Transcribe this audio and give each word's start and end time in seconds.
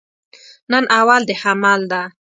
نن 0.71 0.83
اول 0.99 1.21
د 1.29 1.31
حمل 1.41 1.81
ده 1.91 2.01